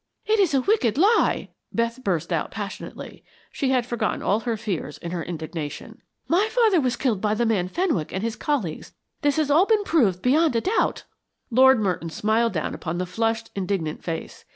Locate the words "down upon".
12.53-12.97